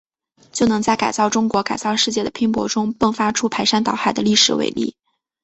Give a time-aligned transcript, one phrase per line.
[0.51, 4.95] 就能在改造中国、改造世界的拼搏中，迸发出排山倒海的历史伟力。